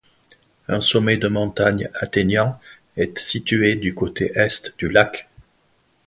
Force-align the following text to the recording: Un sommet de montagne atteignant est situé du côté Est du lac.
Un 0.67 0.81
sommet 0.81 1.17
de 1.17 1.27
montagne 1.27 1.91
atteignant 1.93 2.59
est 2.97 3.19
situé 3.19 3.75
du 3.75 3.93
côté 3.93 4.31
Est 4.33 4.73
du 4.79 4.89
lac. 4.89 5.29